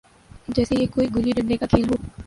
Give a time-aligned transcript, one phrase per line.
[0.55, 1.95] جیسے یہ کوئی گلی ڈنڈے کا کھیل ہو۔